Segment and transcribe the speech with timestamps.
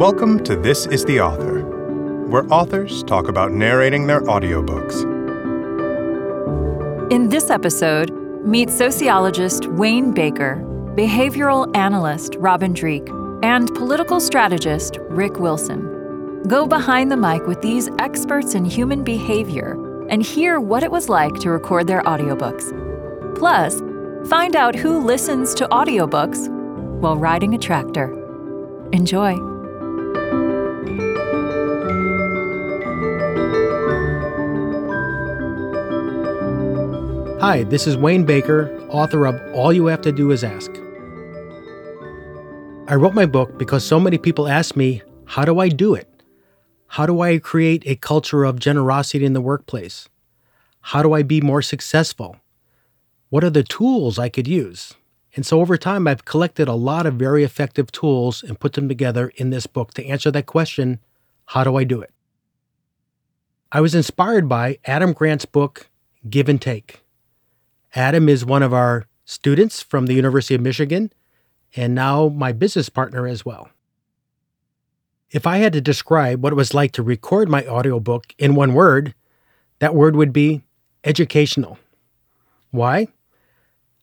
[0.00, 1.60] Welcome to This is the Author,
[2.26, 5.02] where authors talk about narrating their audiobooks.
[7.12, 8.10] In this episode,
[8.42, 10.56] meet sociologist Wayne Baker,
[10.96, 13.10] behavioral analyst Robin Dreeke,
[13.42, 16.44] and political strategist Rick Wilson.
[16.48, 19.76] Go behind the mic with these experts in human behavior
[20.08, 22.72] and hear what it was like to record their audiobooks.
[23.36, 23.82] Plus,
[24.30, 26.48] find out who listens to audiobooks
[27.02, 28.16] while riding a tractor.
[28.92, 29.49] Enjoy.
[37.40, 40.70] Hi, this is Wayne Baker, author of All You Have to Do Is Ask.
[42.86, 46.06] I wrote my book because so many people ask me, How do I do it?
[46.88, 50.06] How do I create a culture of generosity in the workplace?
[50.82, 52.36] How do I be more successful?
[53.30, 54.92] What are the tools I could use?
[55.34, 58.86] And so over time, I've collected a lot of very effective tools and put them
[58.86, 61.00] together in this book to answer that question
[61.46, 62.12] How do I do it?
[63.72, 65.88] I was inspired by Adam Grant's book,
[66.28, 67.02] Give and Take.
[67.94, 71.12] Adam is one of our students from the University of Michigan
[71.76, 73.70] and now my business partner as well.
[75.30, 78.74] If I had to describe what it was like to record my audiobook in one
[78.74, 79.14] word,
[79.78, 80.62] that word would be
[81.04, 81.78] educational.
[82.70, 83.08] Why?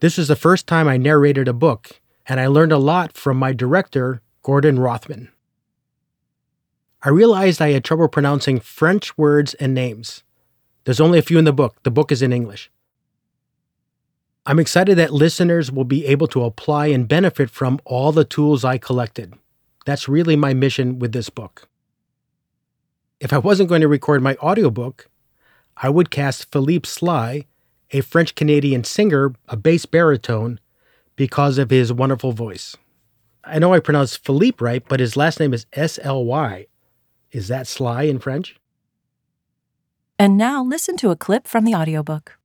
[0.00, 3.36] This was the first time I narrated a book, and I learned a lot from
[3.36, 5.28] my director, Gordon Rothman.
[7.02, 10.24] I realized I had trouble pronouncing French words and names.
[10.84, 11.82] There's only a few in the book.
[11.84, 12.70] The book is in English.
[14.44, 18.64] I'm excited that listeners will be able to apply and benefit from all the tools
[18.64, 19.34] I collected.
[19.86, 21.68] That's really my mission with this book.
[23.20, 25.08] If I wasn't going to record my audiobook,
[25.76, 27.46] I would cast Philippe Sly,
[27.92, 30.58] a French Canadian singer, a bass baritone,
[31.14, 32.76] because of his wonderful voice.
[33.44, 36.66] I know I pronounced Philippe right, but his last name is S L Y.
[37.30, 38.56] Is that Sly in French?
[40.18, 42.38] And now listen to a clip from the audiobook.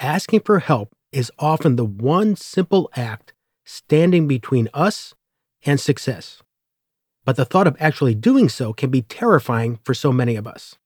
[0.00, 3.32] Asking for help is often the one simple act
[3.64, 5.12] standing between us
[5.66, 6.40] and success.
[7.24, 10.76] But the thought of actually doing so can be terrifying for so many of us.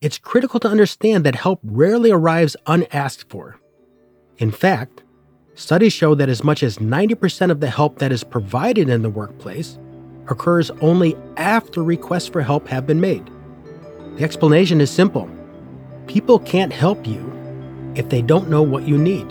[0.00, 3.60] It's critical to understand that help rarely arrives unasked for.
[4.38, 5.04] In fact,
[5.54, 9.10] studies show that as much as 90% of the help that is provided in the
[9.10, 9.78] workplace
[10.26, 13.30] occurs only after requests for help have been made.
[14.16, 15.30] The explanation is simple
[16.08, 17.33] people can't help you
[17.94, 19.30] if they don't know what you need.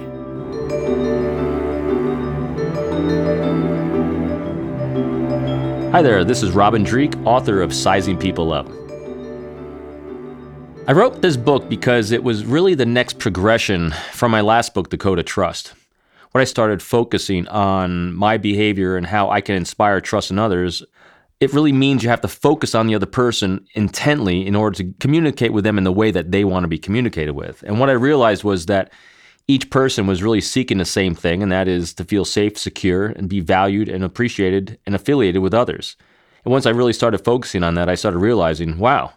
[5.91, 8.68] Hi there, this is Robin Dreeke, author of Sizing People Up.
[10.88, 14.90] I wrote this book because it was really the next progression from my last book,
[14.90, 15.73] The Code of Trust.
[16.31, 20.84] When I started focusing on my behavior and how I can inspire trust in others,
[21.39, 24.94] it really means you have to focus on the other person intently in order to
[24.99, 27.63] communicate with them in the way that they want to be communicated with.
[27.63, 28.91] And what I realized was that
[29.47, 33.07] each person was really seeking the same thing, and that is to feel safe, secure,
[33.07, 35.97] and be valued and appreciated and affiliated with others.
[36.45, 39.11] And once I really started focusing on that, I started realizing, wow,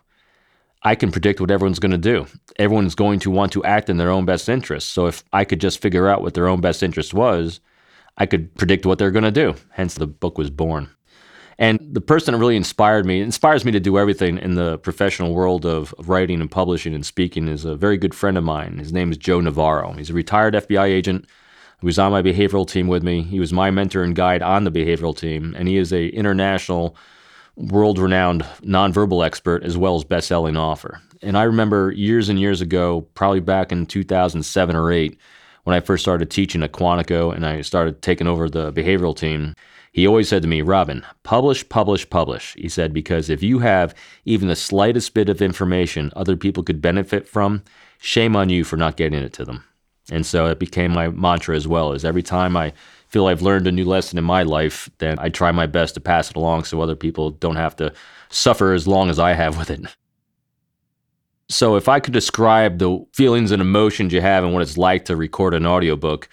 [0.82, 2.26] I can predict what everyone's going to do.
[2.59, 4.93] Everyone's going to want to act in their own best interest.
[4.93, 7.60] So if I could just figure out what their own best interest was,
[8.16, 9.55] I could predict what they're going to do.
[9.71, 10.88] Hence, the book was born.
[11.59, 15.33] And the person that really inspired me, inspires me to do everything in the professional
[15.33, 18.78] world of writing and publishing and speaking, is a very good friend of mine.
[18.78, 19.93] His name is Joe Navarro.
[19.93, 21.27] He's a retired FBI agent
[21.78, 23.22] who was on my behavioral team with me.
[23.22, 26.97] He was my mentor and guide on the behavioral team, and he is a international,
[27.56, 31.00] world-renowned nonverbal expert as well as best-selling author.
[31.23, 35.19] And I remember years and years ago, probably back in 2007 or 8,
[35.66, 39.54] when I first started teaching at Quantico and I started taking over the behavioral team
[39.97, 42.54] he always said to me, Robin, publish, publish, publish.
[42.59, 43.94] He said, because if you have
[44.26, 47.62] even the slightest bit of information other people could benefit from,
[47.99, 49.64] shame on you for not getting it to them.
[50.11, 52.75] And so it became my mantra as well, is every time I
[53.08, 56.00] feel I've learned a new lesson in my life, then I try my best to
[56.00, 57.94] pass it along so other people don't have to
[58.29, 59.96] suffer as long as I have with it.
[61.48, 65.04] So if I could describe the feelings and emotions you have and what it's like
[65.04, 66.28] to record an audiobook,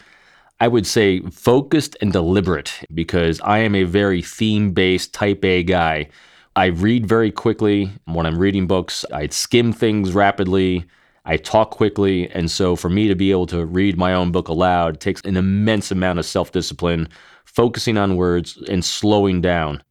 [0.59, 5.61] I would say focused and deliberate because I am a very theme based type A
[5.61, 6.09] guy.
[6.55, 7.91] I read very quickly.
[8.05, 10.85] When I'm reading books, I skim things rapidly.
[11.25, 12.29] I talk quickly.
[12.31, 15.37] And so for me to be able to read my own book aloud takes an
[15.37, 17.07] immense amount of self discipline,
[17.45, 19.83] focusing on words and slowing down.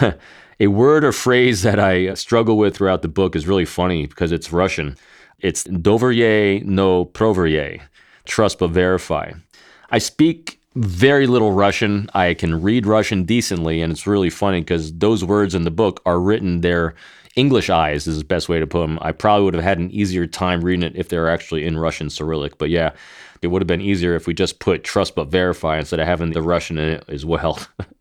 [0.60, 4.32] a word or phrase that I struggle with throughout the book is really funny because
[4.32, 4.96] it's Russian.
[5.40, 7.80] It's doverye no proverye
[8.24, 9.32] trust but verify.
[9.90, 12.08] I speak very little Russian.
[12.14, 16.00] I can read Russian decently, and it's really funny because those words in the book
[16.06, 16.94] are written there.
[17.36, 18.98] English eyes is the best way to put them.
[19.02, 21.76] I probably would have had an easier time reading it if they were actually in
[21.76, 22.58] Russian Cyrillic.
[22.58, 22.92] But yeah,
[23.42, 26.32] it would have been easier if we just put trust but verify instead of having
[26.32, 27.58] the Russian in it as well.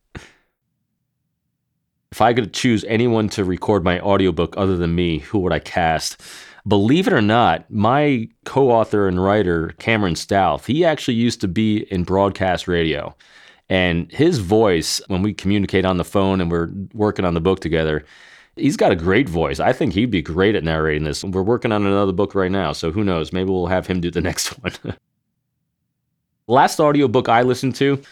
[2.14, 5.58] if I could choose anyone to record my audiobook other than me, who would I
[5.58, 6.22] cast?
[6.68, 11.48] Believe it or not, my co author and writer, Cameron Stauth, he actually used to
[11.48, 13.16] be in broadcast radio.
[13.68, 17.62] And his voice, when we communicate on the phone and we're working on the book
[17.62, 18.06] together,
[18.58, 19.60] he's got a great voice.
[19.60, 21.24] I think he'd be great at narrating this.
[21.24, 23.34] We're working on another book right now, so who knows?
[23.34, 24.74] Maybe we'll have him do the next one.
[26.46, 28.04] Last audiobook I listened to,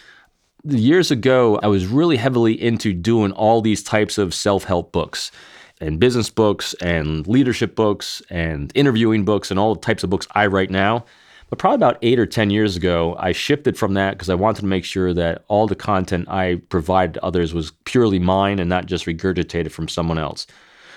[0.64, 5.32] years ago, I was really heavily into doing all these types of self help books
[5.80, 10.28] and business books and leadership books and interviewing books and all the types of books
[10.32, 11.06] I write now.
[11.50, 14.62] But probably about eight or 10 years ago, I shifted from that because I wanted
[14.62, 18.70] to make sure that all the content I provide to others was purely mine and
[18.70, 20.48] not just regurgitated from someone else.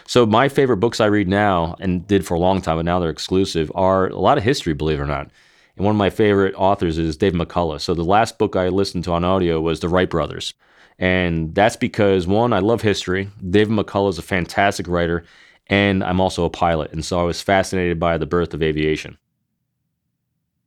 [0.06, 3.00] So, my favorite books I read now and did for a long time, but now
[3.00, 5.30] they're exclusive, are a lot of history, believe it or not.
[5.76, 7.80] And one of my favorite authors is Dave McCullough.
[7.80, 10.54] So, the last book I listened to on audio was The Wright Brothers.
[10.98, 13.30] And that's because, one, I love history.
[13.50, 15.24] Dave McCullough is a fantastic writer,
[15.66, 16.92] and I'm also a pilot.
[16.92, 19.18] And so I was fascinated by the birth of aviation.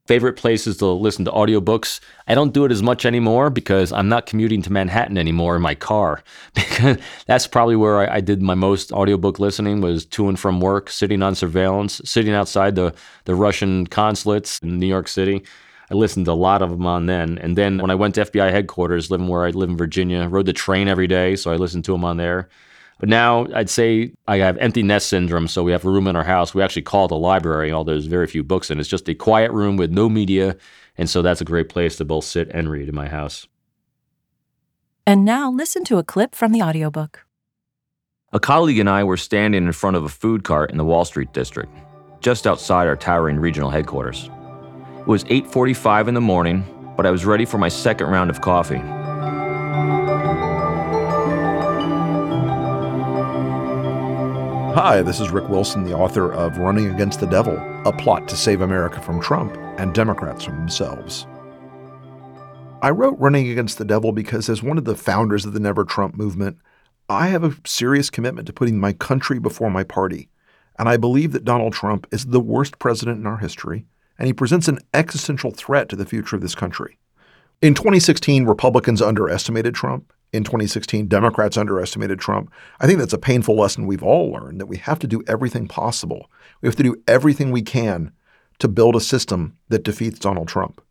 [0.08, 2.00] Favorite places to listen to audiobooks.
[2.26, 5.60] I don't do it as much anymore because I'm not commuting to Manhattan anymore in
[5.60, 6.22] my car.
[6.54, 6.96] Because
[7.26, 10.88] that's probably where I, I did my most audiobook listening was to and from work,
[10.88, 12.94] sitting on surveillance, sitting outside the,
[13.26, 15.44] the Russian consulates in New York City.
[15.90, 17.36] I listened to a lot of them on then.
[17.36, 20.46] And then when I went to FBI headquarters, living where I live in Virginia, rode
[20.46, 22.48] the train every day, so I listened to them on there.
[22.98, 26.16] But now I'd say I have empty nest syndrome, so we have a room in
[26.16, 26.52] our house.
[26.52, 28.80] We actually call it a library, although there's very few books in.
[28.80, 30.56] It's just a quiet room with no media,
[30.96, 33.46] and so that's a great place to both sit and read in my house.
[35.06, 37.24] And now listen to a clip from the audiobook.
[38.32, 41.04] A colleague and I were standing in front of a food cart in the Wall
[41.04, 41.72] Street district,
[42.20, 44.28] just outside our towering regional headquarters.
[44.98, 46.64] It was 8:45 in the morning,
[46.96, 48.82] but I was ready for my second round of coffee.
[54.80, 58.36] Hi, this is Rick Wilson, the author of Running Against the Devil, a plot to
[58.36, 61.26] save America from Trump and Democrats from themselves.
[62.80, 65.84] I wrote Running Against the Devil because, as one of the founders of the Never
[65.84, 66.58] Trump movement,
[67.08, 70.28] I have a serious commitment to putting my country before my party.
[70.78, 73.84] And I believe that Donald Trump is the worst president in our history
[74.16, 77.00] and he presents an existential threat to the future of this country.
[77.60, 80.12] In 2016, Republicans underestimated Trump.
[80.32, 82.52] In 2016, Democrats underestimated Trump.
[82.80, 85.66] I think that's a painful lesson we've all learned that we have to do everything
[85.66, 86.30] possible.
[86.60, 88.12] We have to do everything we can
[88.58, 90.82] to build a system that defeats Donald Trump.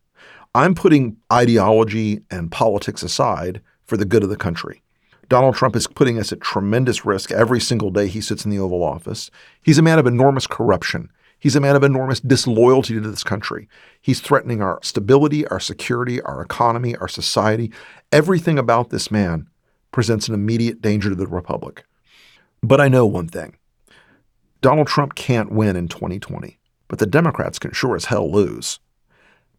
[0.56, 4.81] I'm putting ideology and politics aside for the good of the country.
[5.30, 8.60] Donald Trump is putting us at tremendous risk every single day he sits in the
[8.60, 9.30] Oval Office.
[9.62, 11.10] He's a man of enormous corruption.
[11.39, 13.69] He's a man of enormous disloyalty to this country.
[14.01, 17.72] He's threatening our stability, our security, our economy, our society.
[18.12, 19.48] Everything about this man
[19.92, 21.84] presents an immediate danger to the Republic.
[22.63, 23.56] But I know one thing
[24.62, 28.80] Donald Trump can't win in 2020, but the Democrats can sure as hell lose.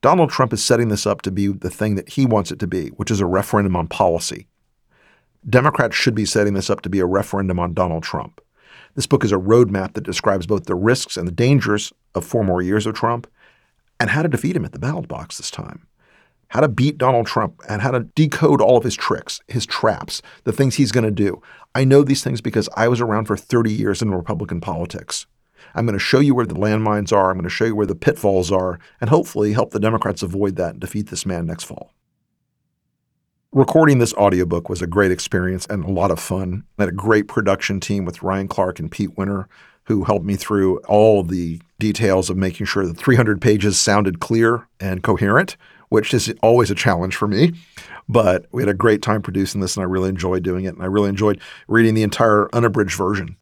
[0.00, 2.66] Donald Trump is setting this up to be the thing that he wants it to
[2.66, 4.46] be, which is a referendum on policy.
[5.48, 8.40] Democrats should be setting this up to be a referendum on Donald Trump.
[8.94, 12.44] This book is a roadmap that describes both the risks and the dangers of four
[12.44, 13.26] more years of Trump
[14.00, 15.86] and how to defeat him at the ballot box this time.
[16.48, 20.22] How to beat Donald Trump and how to decode all of his tricks, his traps,
[20.44, 21.42] the things he's going to do.
[21.74, 25.26] I know these things because I was around for 30 years in Republican politics.
[25.74, 27.30] I'm going to show you where the landmines are.
[27.30, 30.56] I'm going to show you where the pitfalls are, and hopefully help the Democrats avoid
[30.56, 31.92] that and defeat this man next fall.
[33.58, 36.62] Recording this audiobook was a great experience and a lot of fun.
[36.78, 39.48] I had a great production team with Ryan Clark and Pete Winter,
[39.86, 44.68] who helped me through all the details of making sure the 300 pages sounded clear
[44.78, 45.56] and coherent,
[45.88, 47.52] which is always a challenge for me.
[48.08, 50.74] But we had a great time producing this, and I really enjoyed doing it.
[50.74, 53.36] And I really enjoyed reading the entire unabridged version.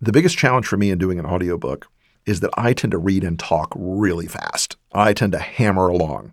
[0.00, 1.86] The biggest challenge for me in doing an audiobook
[2.24, 4.78] is that I tend to read and talk really fast.
[4.94, 6.32] I tend to hammer along.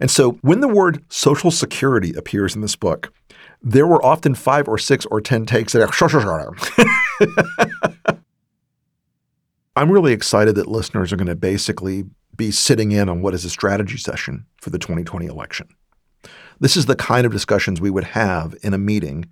[0.00, 3.12] And so when the word social security appears in this book,
[3.62, 5.82] there were often five or six or 10 takes that
[6.14, 6.54] are.
[9.76, 12.04] I'm really excited that listeners are going to basically
[12.36, 15.68] be sitting in on what is a strategy session for the 2020 election.
[16.60, 19.26] This is the kind of discussions we would have in a meeting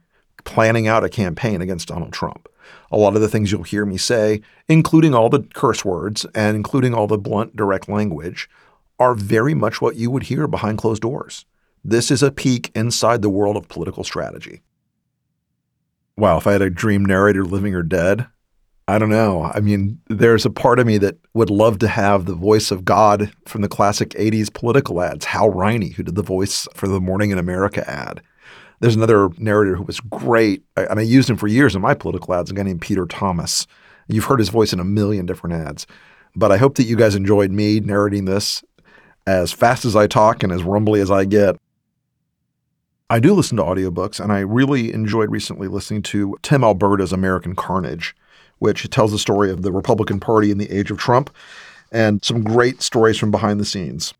[0.44, 2.48] planning out a campaign against Donald Trump
[2.90, 6.56] a lot of the things you'll hear me say, including all the curse words and
[6.56, 8.48] including all the blunt, direct language,
[9.00, 11.46] are very much what you would hear behind closed doors.
[11.82, 14.60] This is a peek inside the world of political strategy.
[16.16, 18.26] Wow, if I had a dream narrator living or dead,
[18.86, 19.50] I don't know.
[19.54, 22.84] I mean, there's a part of me that would love to have the voice of
[22.84, 27.00] God from the classic 80s political ads, Hal Riney, who did the voice for the
[27.00, 28.20] Morning in America ad.
[28.80, 32.34] There's another narrator who was great, and I used him for years in my political
[32.34, 33.66] ads, a guy named Peter Thomas.
[34.08, 35.86] You've heard his voice in a million different ads.
[36.34, 38.64] But I hope that you guys enjoyed me narrating this
[39.26, 41.56] as fast as I talk and as rumbly as I get.
[43.08, 47.56] I do listen to audiobooks, and I really enjoyed recently listening to Tim Alberta's American
[47.56, 48.14] Carnage
[48.60, 51.34] which tells the story of the Republican Party in the age of Trump
[51.90, 54.14] and some great stories from behind the scenes.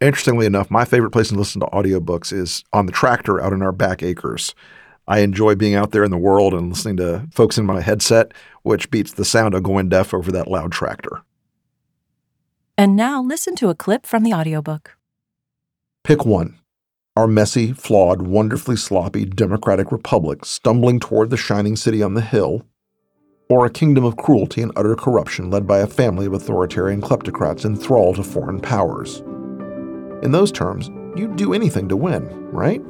[0.00, 3.62] Interestingly enough, my favorite place to listen to audiobooks is on the tractor out in
[3.62, 4.54] our back acres.
[5.06, 8.32] I enjoy being out there in the world and listening to folks in my headset,
[8.62, 11.22] which beats the sound of going deaf over that loud tractor.
[12.76, 14.96] And now listen to a clip from the audiobook.
[16.02, 16.58] Pick one.
[17.16, 22.66] Our messy, flawed, wonderfully sloppy democratic republic stumbling toward the shining city on the hill
[23.48, 27.64] or a kingdom of cruelty and utter corruption led by a family of authoritarian kleptocrats
[27.64, 29.20] enthralled to foreign powers.
[30.24, 32.80] In those terms, you'd do anything to win, right?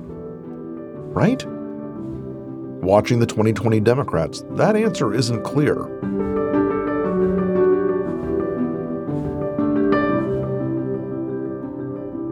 [1.12, 1.45] Right?
[2.83, 5.75] Watching the 2020 Democrats, that answer isn't clear.